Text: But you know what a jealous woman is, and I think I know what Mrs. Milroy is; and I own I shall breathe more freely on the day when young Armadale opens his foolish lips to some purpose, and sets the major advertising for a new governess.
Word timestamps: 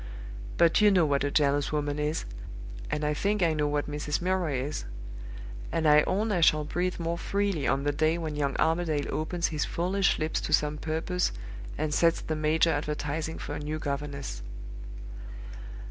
But 0.57 0.81
you 0.81 0.89
know 0.89 1.05
what 1.05 1.23
a 1.23 1.29
jealous 1.29 1.71
woman 1.71 1.99
is, 1.99 2.25
and 2.89 3.05
I 3.05 3.13
think 3.13 3.43
I 3.43 3.53
know 3.53 3.67
what 3.67 3.87
Mrs. 3.87 4.19
Milroy 4.19 4.55
is; 4.63 4.83
and 5.71 5.87
I 5.87 6.01
own 6.07 6.31
I 6.31 6.41
shall 6.41 6.63
breathe 6.63 6.97
more 6.99 7.19
freely 7.19 7.67
on 7.67 7.83
the 7.83 7.91
day 7.91 8.17
when 8.17 8.35
young 8.35 8.55
Armadale 8.57 9.13
opens 9.13 9.49
his 9.49 9.63
foolish 9.63 10.17
lips 10.17 10.41
to 10.41 10.53
some 10.53 10.79
purpose, 10.79 11.31
and 11.77 11.93
sets 11.93 12.19
the 12.19 12.35
major 12.35 12.71
advertising 12.71 13.37
for 13.37 13.53
a 13.53 13.59
new 13.59 13.77
governess. 13.77 14.41